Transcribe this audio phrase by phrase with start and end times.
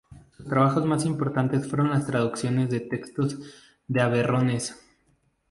[0.35, 3.37] Sus trabajos más importantes fueron las traducciones de textos
[3.87, 4.75] de Averroes.